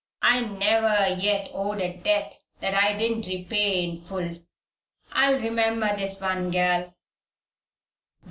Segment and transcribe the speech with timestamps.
[0.23, 4.39] I never yet owed a debt that I didn't repay in full.
[5.11, 6.95] I'll remember this one, gal."